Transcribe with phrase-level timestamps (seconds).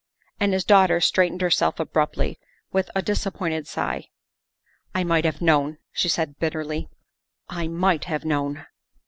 [0.39, 2.39] And his daughter straightened herself abruptly
[2.71, 4.07] with a disappointed sigh."
[4.95, 6.89] I might have known," she said bitterly,"
[7.61, 8.65] I might have known."